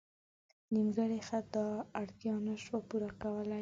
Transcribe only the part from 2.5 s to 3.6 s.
شو پوره کولی.